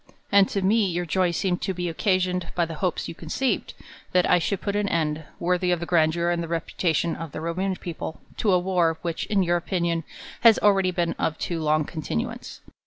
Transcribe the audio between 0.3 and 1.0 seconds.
And to me